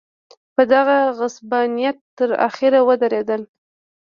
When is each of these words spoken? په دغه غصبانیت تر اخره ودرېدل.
په 0.55 0.63
دغه 0.73 0.97
غصبانیت 1.17 1.97
تر 2.17 2.29
اخره 2.47 2.79
ودرېدل. 2.87 3.41